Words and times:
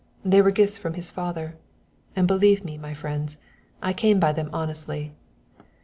They 0.25 0.41
were 0.41 0.49
gifts 0.49 0.79
from 0.79 0.95
his 0.95 1.11
father. 1.11 1.57
And 2.15 2.25
believe 2.27 2.65
me, 2.65 2.75
my 2.75 2.95
friends, 2.95 3.37
I 3.83 3.93
came 3.93 4.19
by 4.19 4.33
them 4.33 4.49
honestly." 4.51 5.13